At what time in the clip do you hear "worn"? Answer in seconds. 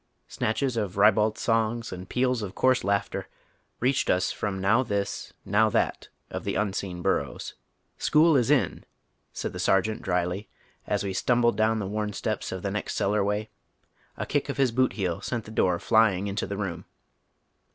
11.85-12.13